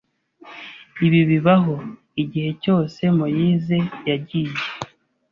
[1.05, 1.75] Ibi bibaho
[2.23, 3.77] igihe cyose Moise
[4.09, 4.53] yagiye.